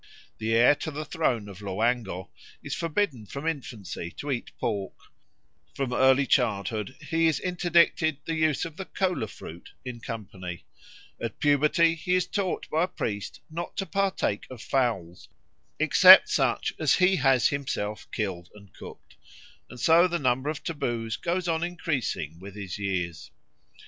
The 0.39 0.55
heir 0.55 0.73
to 0.77 0.89
the 0.89 1.05
throne 1.05 1.47
of 1.47 1.59
Loango 1.61 2.31
is 2.63 2.73
forbidden 2.73 3.27
from 3.27 3.45
infancy 3.45 4.09
to 4.17 4.31
eat 4.31 4.49
pork; 4.59 4.95
from 5.75 5.93
early 5.93 6.25
childhood 6.25 6.95
he 7.07 7.27
is 7.27 7.39
interdicted 7.39 8.17
the 8.25 8.33
use 8.33 8.65
of 8.65 8.77
the 8.77 8.85
cola 8.85 9.27
fruit 9.27 9.73
in 9.85 9.99
company; 9.99 10.65
at 11.21 11.37
puberty 11.37 11.93
he 11.93 12.15
is 12.15 12.25
taught 12.25 12.67
by 12.71 12.85
a 12.85 12.87
priest 12.87 13.41
not 13.51 13.77
to 13.77 13.85
partake 13.85 14.47
of 14.49 14.59
fowls 14.59 15.29
except 15.77 16.29
such 16.29 16.73
as 16.79 16.95
he 16.95 17.17
has 17.17 17.49
himself 17.49 18.07
killed 18.11 18.49
and 18.55 18.73
cooked; 18.73 19.17
and 19.69 19.79
so 19.79 20.07
the 20.07 20.17
number 20.17 20.49
of 20.49 20.63
taboos 20.63 21.15
goes 21.15 21.47
on 21.47 21.63
increasing 21.63 22.39
with 22.39 22.55
his 22.55 22.79
years. 22.79 23.29